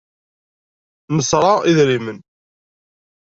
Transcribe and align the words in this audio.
Nesra 1.15 1.53
idrimen. 1.69 2.19